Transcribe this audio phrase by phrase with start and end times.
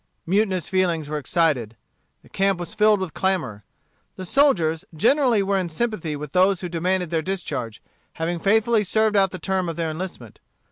[0.25, 1.77] Mutinous feelings were excited.
[2.23, 3.63] The camp was filled with clamor.
[4.15, 7.83] The soldiers generally were in sympathy with those who demanded their discharge,
[8.13, 10.39] having faithfully served out the term of their enlistment.